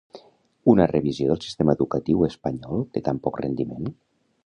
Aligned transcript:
Una 0.73 0.87
revisió 0.91 1.27
del 1.33 1.39
sistema 1.47 1.77
educatiu 1.79 2.27
espanyol 2.31 2.85
de 2.97 3.07
tan 3.11 3.25
poc 3.29 3.43
rendiment? 3.47 3.97